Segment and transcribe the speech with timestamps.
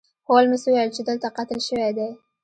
[0.27, 2.09] هولمز وویل چې دلته قتل شوی دی.